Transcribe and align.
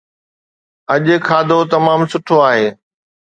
اڄ 0.93 1.05
کاڌو 1.27 1.59
تمام 1.71 1.99
سٺو 2.11 2.35
آهي 2.49 2.67